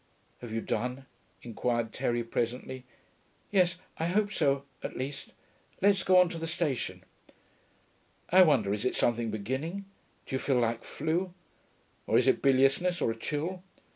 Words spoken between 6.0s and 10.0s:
go on to the station.' 'I wonder, is it something beginning?